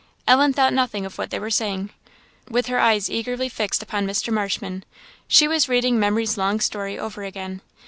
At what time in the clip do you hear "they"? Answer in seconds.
1.29-1.37